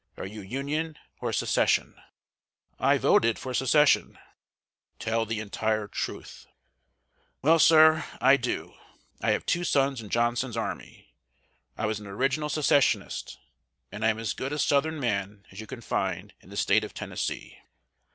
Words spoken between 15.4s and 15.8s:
as you